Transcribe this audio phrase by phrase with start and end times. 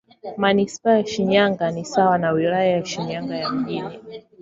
[0.37, 3.99] Manisipaa ya Shinyanga ni sawa na Wilaya ya Shinyanga Mjini.